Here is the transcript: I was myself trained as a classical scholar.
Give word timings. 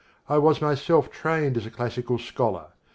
I 0.27 0.39
was 0.39 0.63
myself 0.63 1.11
trained 1.11 1.57
as 1.57 1.67
a 1.67 1.69
classical 1.69 2.17
scholar. 2.17 2.69